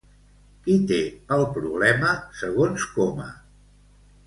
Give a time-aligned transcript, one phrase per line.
[0.67, 0.97] Qui té
[1.35, 3.31] el problema segons Coma?